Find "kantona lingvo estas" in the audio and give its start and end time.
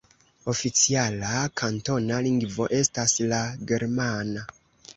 1.61-3.15